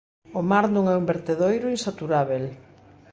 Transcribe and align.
O 0.39 0.41
mar 0.51 0.65
non 0.75 0.85
é 0.93 0.95
un 1.01 1.05
vertedoiro 1.13 1.73
insaturábel. 1.75 2.43